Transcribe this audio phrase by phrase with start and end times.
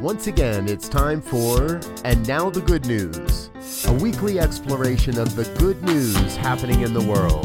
[0.00, 3.50] Once again, it's time for And Now the Good News,
[3.84, 7.44] a weekly exploration of the good news happening in the world.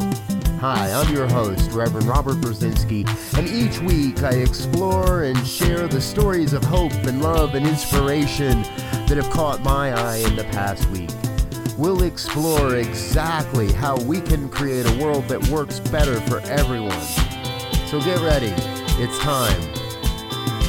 [0.59, 3.07] Hi, I'm your host, Reverend Robert Brzezinski,
[3.39, 8.61] and each week I explore and share the stories of hope and love and inspiration
[9.07, 11.09] that have caught my eye in the past week.
[11.75, 17.01] We'll explore exactly how we can create a world that works better for everyone.
[17.87, 18.53] So get ready,
[19.01, 19.59] it's time.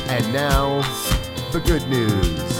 [0.08, 0.80] And now,
[1.54, 2.50] the good news.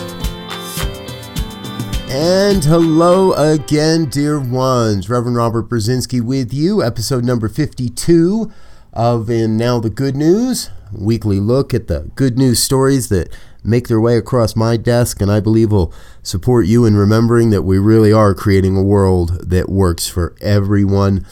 [2.08, 5.10] And hello again, dear ones.
[5.10, 8.52] Reverend Robert Brzezinski with you, episode number 52
[8.92, 13.88] of And Now the Good News, weekly look at the good news stories that make
[13.88, 15.92] their way across my desk, and I believe will
[16.22, 21.26] support you in remembering that we really are creating a world that works for everyone.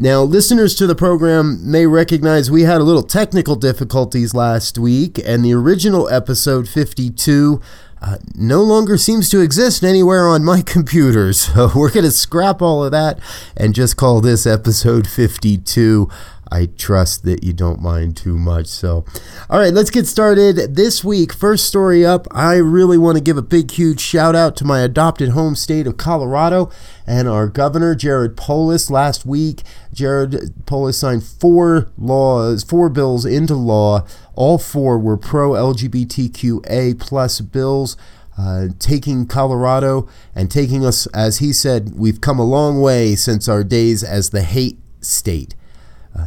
[0.00, 5.20] Now, listeners to the program may recognize we had a little technical difficulties last week,
[5.24, 7.60] and the original episode 52
[8.00, 11.32] uh, no longer seems to exist anywhere on my computer.
[11.32, 13.18] So we're going to scrap all of that
[13.56, 16.08] and just call this episode 52.
[16.50, 18.66] I trust that you don't mind too much.
[18.66, 19.04] So,
[19.50, 20.76] all right, let's get started.
[20.76, 24.56] This week, first story up, I really want to give a big, huge shout out
[24.56, 26.70] to my adopted home state of Colorado
[27.06, 28.90] and our governor, Jared Polis.
[28.90, 34.06] Last week, Jared Polis signed four laws, four bills into law.
[34.34, 37.96] All four were pro LGBTQA plus bills.
[38.40, 43.48] Uh, taking Colorado and taking us, as he said, we've come a long way since
[43.48, 45.56] our days as the hate state.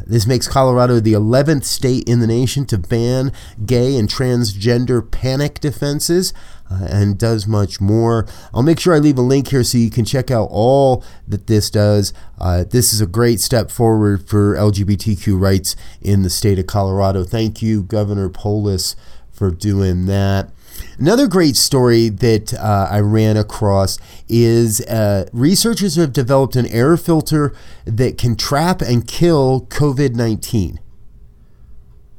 [0.06, 3.32] This makes Colorado the 11th state in the nation to ban
[3.66, 6.34] gay and transgender panic defenses
[6.70, 8.26] uh, and does much more.
[8.54, 11.48] I'll make sure I leave a link here so you can check out all that
[11.48, 12.14] this does.
[12.40, 17.24] Uh, this is a great step forward for LGBTQ rights in the state of Colorado.
[17.24, 18.96] Thank you, Governor Polis,
[19.42, 20.52] for doing that.
[21.00, 23.98] Another great story that uh, I ran across
[24.30, 27.52] is uh, researchers have developed an air filter
[27.86, 30.80] that can trap and kill COVID 19.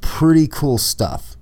[0.01, 1.37] Pretty cool stuff.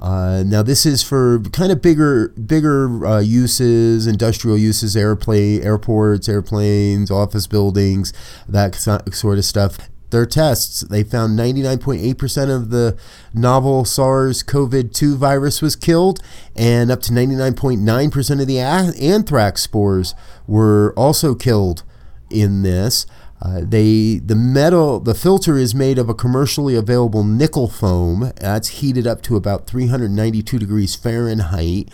[0.00, 6.28] Uh, now this is for kind of bigger, bigger uh, uses, industrial uses, airplane, airports,
[6.28, 8.12] airplanes, office buildings,
[8.48, 12.98] that sort of stuff their tests, they found 99.8% of the
[13.32, 16.20] novel SARS CoV 2 virus was killed,
[16.56, 20.14] and up to 99.9% of the anthrax spores
[20.46, 21.82] were also killed
[22.30, 23.06] in this.
[23.42, 28.68] Uh, they the metal the filter is made of a commercially available nickel foam that's
[28.68, 31.88] heated up to about 392 degrees Fahrenheit,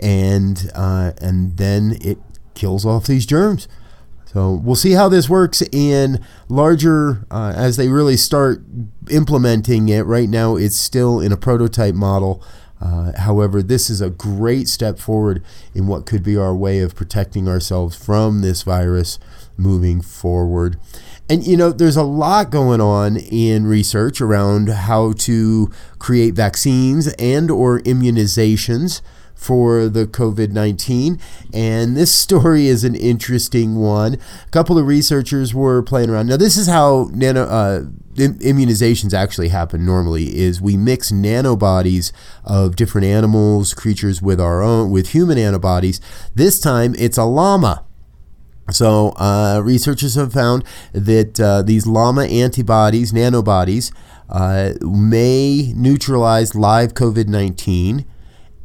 [0.00, 2.18] and uh, and then it
[2.54, 3.68] kills off these germs.
[4.32, 8.62] So we'll see how this works in larger uh, as they really start
[9.10, 10.02] implementing it.
[10.02, 12.42] Right now, it's still in a prototype model.
[12.78, 15.42] Uh, however, this is a great step forward
[15.74, 19.18] in what could be our way of protecting ourselves from this virus
[19.56, 20.78] moving forward.
[21.30, 27.08] And you know, there's a lot going on in research around how to create vaccines
[27.14, 29.00] and or immunizations
[29.38, 31.18] for the COVID 19.
[31.54, 34.14] And this story is an interesting one.
[34.14, 36.26] A couple of researchers were playing around.
[36.26, 37.44] Now, this is how nano.
[37.44, 37.84] Uh,
[38.18, 42.10] immunizations actually happen normally is we mix nanobodies
[42.42, 46.00] of different animals creatures with our own with human antibodies
[46.34, 47.84] this time it's a llama
[48.72, 53.92] so uh, researchers have found that uh, these llama antibodies nanobodies
[54.30, 58.04] uh, may neutralize live covid-19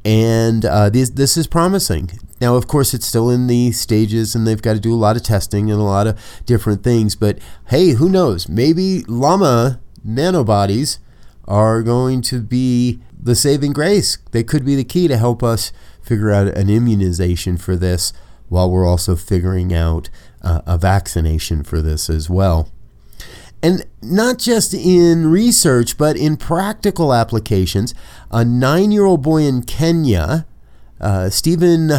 [0.05, 2.11] and uh, this this is promising.
[2.41, 5.15] Now, of course, it's still in the stages, and they've got to do a lot
[5.15, 7.15] of testing and a lot of different things.
[7.15, 8.49] But hey, who knows?
[8.49, 10.99] Maybe llama nanobodies
[11.47, 14.17] are going to be the saving grace.
[14.31, 15.71] They could be the key to help us
[16.01, 18.11] figure out an immunization for this,
[18.49, 20.09] while we're also figuring out
[20.41, 22.72] uh, a vaccination for this as well.
[23.63, 27.95] And not just in research, but in practical applications.
[28.29, 30.45] A nine year old boy in Kenya,
[30.99, 31.89] uh, Stephen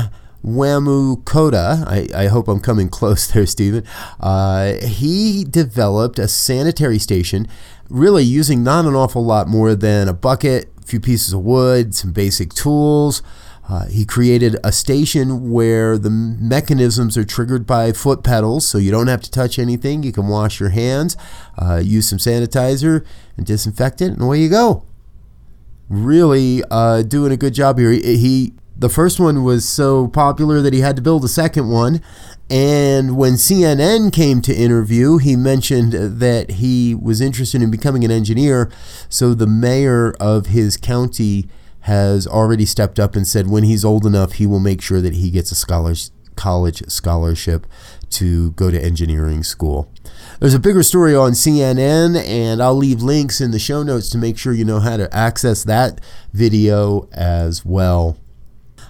[0.44, 3.82] Wamukota, I, I, hope I'm coming close there, Stephen,
[4.20, 7.49] uh, he developed a sanitary station,
[7.88, 11.94] really using not an awful lot more than a bucket, a few pieces of wood,
[11.94, 13.22] some basic tools.
[13.69, 18.90] Uh, he created a station where the mechanisms are triggered by foot pedals, so you
[18.90, 20.02] don't have to touch anything.
[20.02, 21.16] You can wash your hands,
[21.58, 23.05] uh, use some sanitizer
[23.37, 24.84] and disinfectant, and away you go.
[25.88, 27.90] Really uh, doing a good job here.
[27.90, 31.70] He, he the first one was so popular that he had to build a second
[31.70, 32.02] one.
[32.50, 38.10] And when CNN came to interview, he mentioned that he was interested in becoming an
[38.10, 38.70] engineer.
[39.08, 41.49] So the mayor of his county
[41.84, 45.14] has already stepped up and said when he's old enough, he will make sure that
[45.14, 45.66] he gets a
[46.34, 47.66] college scholarship
[48.08, 49.92] to go to engineering school.
[50.40, 54.19] There's a bigger story on CNN, and I'll leave links in the show notes to
[54.19, 56.00] make sure you know how to access that
[56.32, 58.16] video as well.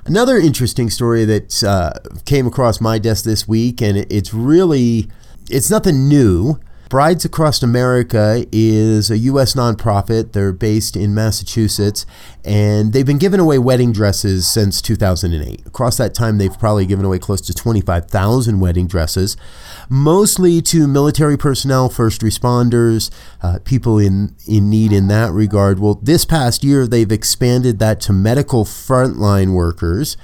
[0.07, 1.95] Another interesting story that uh,
[2.25, 5.09] came across my desk this week, and it's really
[5.51, 6.61] it's nothing new.
[6.95, 9.55] Brides Across America is a U.S.
[9.55, 10.31] nonprofit.
[10.31, 12.07] They're based in Massachusetts,
[12.45, 15.67] and they've been giving away wedding dresses since 2008.
[15.67, 19.37] Across that time, they've probably given away close to 25,000 wedding dresses,
[19.89, 23.11] mostly to military personnel, first responders,
[23.43, 25.81] uh, people in, in need in that regard.
[25.81, 30.17] Well, this past year, they've expanded that to medical frontline workers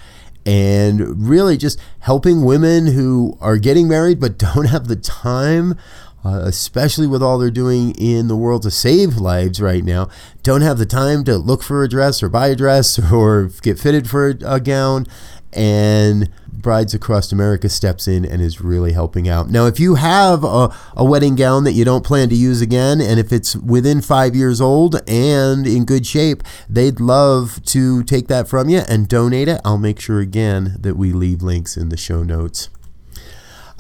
[0.46, 5.76] and really just helping women who are getting married but don't have the time
[6.24, 10.08] uh, especially with all they're doing in the world to save lives right now,
[10.42, 13.78] don't have the time to look for a dress or buy a dress or get
[13.78, 15.06] fitted for a, gown.
[15.52, 19.50] And Brides Across America steps in and is really helping out.
[19.50, 23.00] Now, if you have a, a wedding gown that you don't plan to use again,
[23.00, 28.28] and if it's within five years old and in good shape, they'd love to take
[28.28, 29.60] that from you and donate it.
[29.64, 32.68] I'll make sure again that we leave links in the show notes.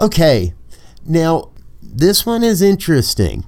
[0.00, 0.54] Okay,
[1.04, 1.49] now
[1.92, 3.44] this one is interesting.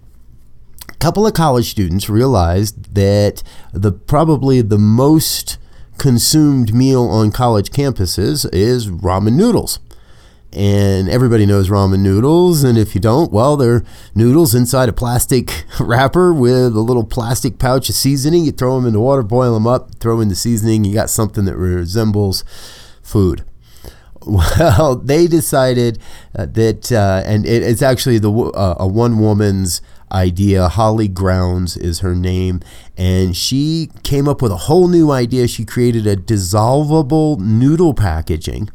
[0.88, 3.42] A couple of college students realized that
[3.72, 5.58] the probably the most
[5.98, 9.78] consumed meal on college campuses is ramen noodles.
[10.52, 12.62] And everybody knows ramen noodles.
[12.62, 13.84] And if you don't, well, they're
[14.14, 18.44] noodles inside a plastic wrapper with a little plastic pouch of seasoning.
[18.44, 20.84] You throw them in the water, boil them up, throw in the seasoning.
[20.84, 22.44] You got something that resembles
[23.02, 23.44] food.
[24.26, 25.98] Well, they decided
[26.36, 30.68] uh, that, uh, and it, it's actually the uh, a one woman's idea.
[30.68, 32.60] Holly Grounds is her name,
[32.96, 35.48] and she came up with a whole new idea.
[35.48, 38.70] She created a dissolvable noodle packaging.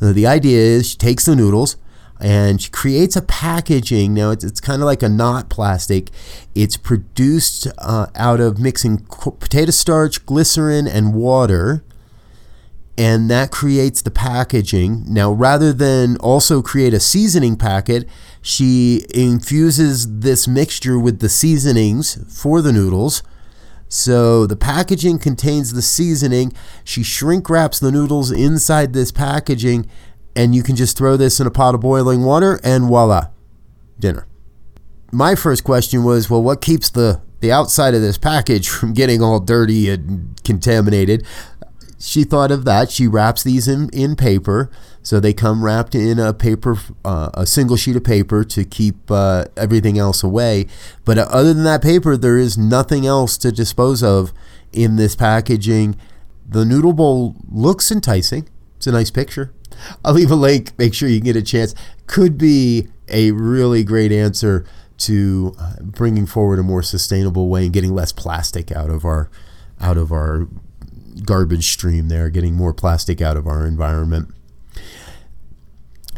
[0.00, 1.76] Now, the idea is she takes the noodles
[2.20, 4.14] and she creates a packaging.
[4.14, 6.10] Now it's, it's kind of like a not plastic.
[6.54, 11.84] It's produced uh, out of mixing potato starch, glycerin, and water
[12.96, 15.04] and that creates the packaging.
[15.06, 18.08] Now, rather than also create a seasoning packet,
[18.40, 23.22] she infuses this mixture with the seasonings for the noodles.
[23.88, 26.52] So the packaging contains the seasoning.
[26.84, 29.88] She shrink wraps the noodles inside this packaging,
[30.36, 33.28] and you can just throw this in a pot of boiling water, and voila,
[33.98, 34.26] dinner.
[35.12, 39.22] My first question was, well, what keeps the the outside of this package from getting
[39.22, 41.24] all dirty and contaminated?
[42.04, 42.90] She thought of that.
[42.90, 44.70] She wraps these in, in paper.
[45.02, 49.10] So they come wrapped in a paper, uh, a single sheet of paper to keep
[49.10, 50.66] uh, everything else away.
[51.04, 54.32] But uh, other than that paper, there is nothing else to dispose of
[54.72, 55.96] in this packaging.
[56.46, 58.48] The noodle bowl looks enticing.
[58.76, 59.52] It's a nice picture.
[60.04, 60.78] I'll leave a link.
[60.78, 61.74] Make sure you get a chance.
[62.06, 64.66] Could be a really great answer
[64.96, 69.30] to uh, bringing forward a more sustainable way and getting less plastic out of our
[69.80, 70.46] out of our
[71.22, 74.34] garbage stream there, getting more plastic out of our environment.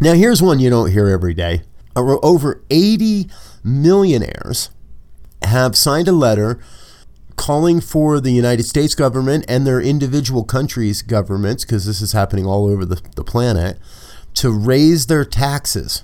[0.01, 1.63] Now, here's one you don't hear every day.
[1.95, 3.29] Over 80
[3.65, 4.71] millionaires
[5.43, 6.61] have signed a letter
[7.37, 12.47] calling for the United States government and their individual countries' governments, because this is happening
[12.47, 13.79] all over the, the planet,
[14.35, 16.03] to raise their taxes.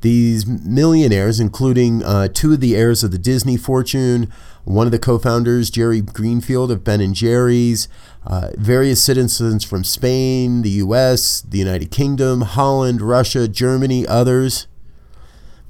[0.00, 4.30] These millionaires, including uh, two of the heirs of the Disney fortune,
[4.64, 7.88] one of the co-founders, Jerry Greenfield of Ben and Jerry's,
[8.26, 14.66] uh, various citizens from Spain, the U.S., the United Kingdom, Holland, Russia, Germany, others.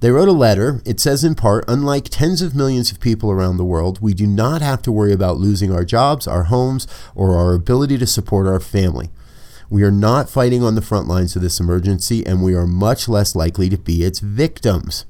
[0.00, 0.80] They wrote a letter.
[0.84, 4.26] It says in part, unlike tens of millions of people around the world, we do
[4.26, 8.46] not have to worry about losing our jobs, our homes, or our ability to support
[8.46, 9.10] our family.
[9.70, 13.08] We are not fighting on the front lines of this emergency, and we are much
[13.08, 15.06] less likely to be its victims.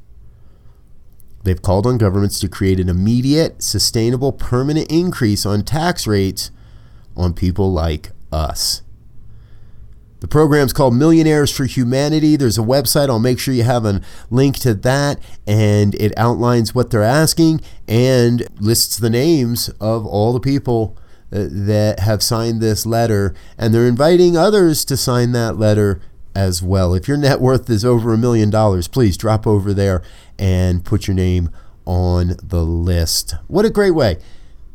[1.45, 6.51] They've called on governments to create an immediate, sustainable, permanent increase on tax rates
[7.17, 8.83] on people like us.
[10.21, 12.37] The program's called Millionaires for Humanity.
[12.37, 13.11] There's a website.
[13.11, 15.21] I'll make sure you have a link to that.
[15.47, 20.97] And it outlines what they're asking and lists the names of all the people
[21.31, 23.35] uh, that have signed this letter.
[23.59, 26.01] And they're inviting others to sign that letter
[26.35, 26.95] as well.
[26.95, 30.03] If your net worth is over a million dollars, please drop over there
[30.39, 31.51] and put your name
[31.85, 33.35] on the list.
[33.47, 34.19] What a great way.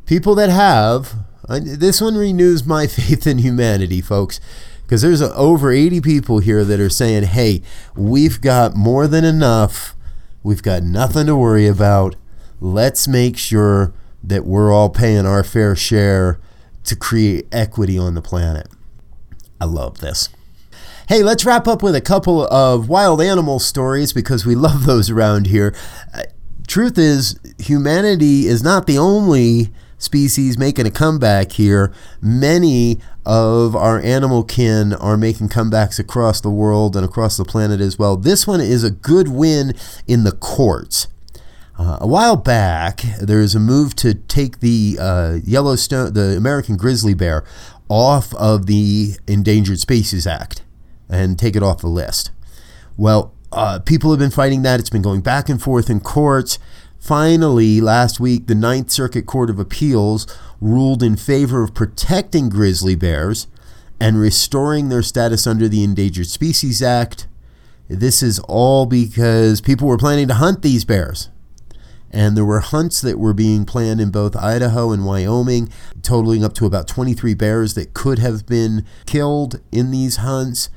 [0.06, 1.16] People that have,
[1.48, 4.40] uh, this one renews my faith in humanity, folks,
[4.84, 7.62] because there's over 80 people here that are saying, hey,
[7.96, 9.96] we've got more than enough.
[10.42, 12.16] We've got nothing to worry about.
[12.60, 16.40] Let's make sure that we're all paying our fair share
[16.86, 18.68] to create equity on the planet.
[19.62, 20.30] I love this.
[21.10, 25.10] Hey, let's wrap up with a couple of wild animal stories because we love those
[25.10, 25.74] around here.
[26.14, 26.22] Uh,
[26.68, 31.92] truth is, humanity is not the only species making a comeback here.
[32.22, 37.82] Many of our animal kin are making comebacks across the world and across the planet
[37.82, 38.16] as well.
[38.16, 39.74] This one is a good win
[40.06, 41.08] in the courts.
[41.80, 46.78] Uh, a while back, there was a move to take the uh, Yellowstone, the American
[46.78, 47.44] grizzly bear,
[47.90, 50.62] off of the Endangered Species Act
[51.10, 52.32] and take it off the list.
[52.98, 54.80] Well, uh, people have been fighting that.
[54.80, 56.60] It's been going back and forth in courts.
[57.00, 60.28] Finally, last week, the Ninth Circuit Court of Appeals
[60.60, 63.48] ruled in favor of protecting grizzly bears
[64.00, 67.28] and restoring their status under the Endangered Species Act.
[67.88, 71.30] This is all because people were planning to hunt these bears
[72.12, 76.54] and there were hunts that were being planned in both Idaho and Wyoming, totaling up
[76.56, 80.70] to about 23 bears that could have been killed in these hunts.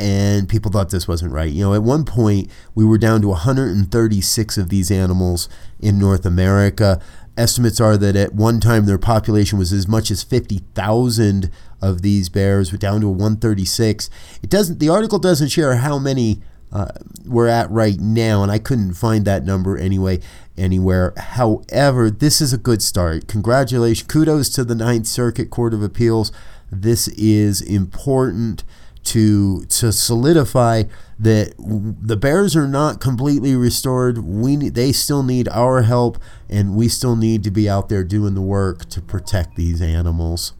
[0.00, 1.52] And people thought this wasn't right.
[1.52, 6.24] You know, at one point, we were down to 136 of these animals in North
[6.24, 7.00] America.
[7.36, 11.50] Estimates are that at one time their population was as much as 50,000
[11.82, 12.72] of these bears.
[12.72, 14.08] We're down to 136.
[14.42, 14.78] It doesn't.
[14.78, 16.40] The article doesn't share how many
[16.72, 16.88] uh,
[17.26, 20.20] we're at right now, and I couldn't find that number anyway
[20.56, 21.12] anywhere.
[21.16, 23.26] However, this is a good start.
[23.26, 26.32] Congratulations, kudos to the Ninth Circuit Court of Appeals.
[26.70, 28.64] This is important
[29.04, 30.84] to to solidify
[31.18, 34.18] that the Bears are not completely restored.
[34.18, 38.34] We they still need our help, and we still need to be out there doing
[38.34, 40.54] the work to protect these animals.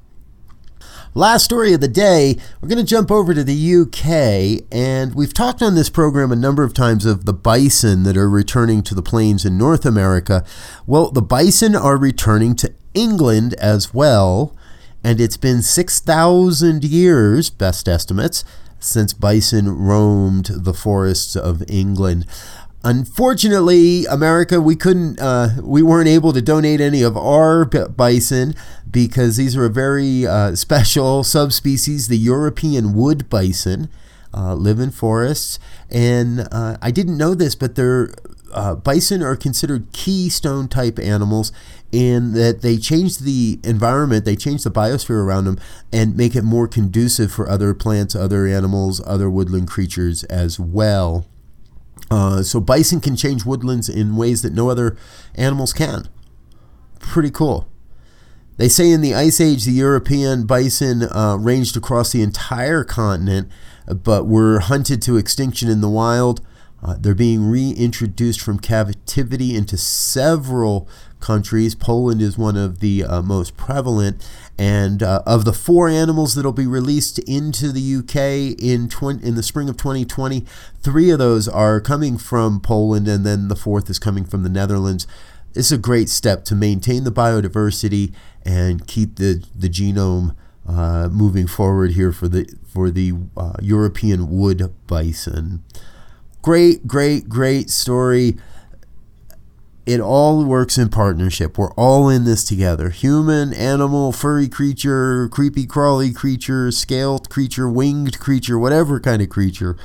[1.13, 5.35] Last story of the day, we're going to jump over to the UK, and we've
[5.35, 8.95] talked on this program a number of times of the bison that are returning to
[8.95, 10.45] the plains in North America.
[10.87, 14.55] Well, the bison are returning to England as well,
[15.03, 18.45] and it's been 6,000 years, best estimates,
[18.79, 22.27] since bison roamed the forests of England.
[22.83, 28.55] Unfortunately, America, we couldn't, uh, we weren't able to donate any of our bison
[28.91, 33.89] because these are a very uh, special subspecies, the European wood bison.
[34.33, 35.59] Uh, live in forests,
[35.91, 38.15] and uh, I didn't know this, but they're
[38.53, 41.53] uh, bison are considered keystone type animals
[41.93, 45.59] in that they change the environment, they change the biosphere around them,
[45.93, 51.27] and make it more conducive for other plants, other animals, other woodland creatures as well.
[52.11, 54.97] Uh, so bison can change woodlands in ways that no other
[55.35, 56.09] animals can.
[56.99, 57.69] Pretty cool.
[58.57, 63.49] They say in the Ice Age, the European bison uh, ranged across the entire continent,
[63.87, 66.43] but were hunted to extinction in the wild.
[66.83, 70.89] Uh, they're being reintroduced from captivity into several
[71.21, 71.75] countries.
[71.75, 74.27] Poland is one of the uh, most prevalent.
[74.59, 79.27] And uh, of the four animals that will be released into the UK in 20,
[79.27, 80.45] in the spring of 2020,
[80.83, 84.49] three of those are coming from Poland, and then the fourth is coming from the
[84.49, 85.07] Netherlands.
[85.55, 88.13] It's a great step to maintain the biodiversity
[88.45, 90.37] and keep the the genome
[90.69, 95.65] uh, moving forward here for the for the uh, European wood bison.
[96.43, 98.37] Great, great, great story
[99.91, 101.59] it all works in partnership.
[101.59, 102.91] We're all in this together.
[102.91, 109.77] Human, animal, furry creature, creepy crawly creature, scaled creature, winged creature, whatever kind of creature.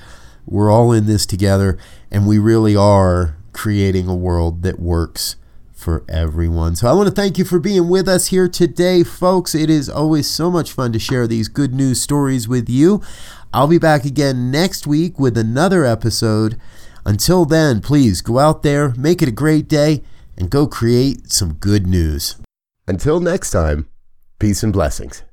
[0.46, 1.80] We're all in this together
[2.12, 5.38] and we really are creating a world that works
[5.74, 6.76] for everyone.
[6.76, 9.56] So I want to thank you for being with us here today, folks.
[9.56, 13.02] It is always so much fun to share these good news stories with you.
[13.56, 16.60] I'll be back again next week with another episode.
[17.06, 20.04] Until then, please go out there, make it a great day,
[20.38, 22.36] and go create some good news.
[22.86, 23.88] Until next time,
[24.40, 25.24] peace and blessings.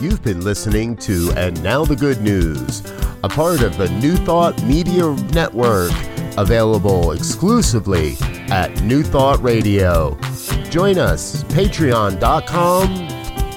[0.00, 2.82] You've been listening to And Now the Good News,
[3.22, 5.92] a part of the New Thought Media Network,
[6.38, 8.16] available exclusively
[8.48, 10.18] at New Thought Radio.
[10.74, 13.08] Join us, patreon.com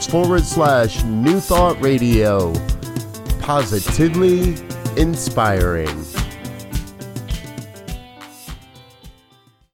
[0.03, 2.53] forward slash New Thought Radio.
[3.39, 4.55] Positively
[5.01, 6.06] inspiring.